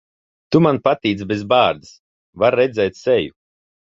Tu 0.53 0.59
man 0.67 0.79
patīc 0.87 1.19
bez 1.33 1.43
bārdas. 1.51 1.91
Var 2.45 2.57
redzēt 2.61 2.99
seju. 3.03 3.37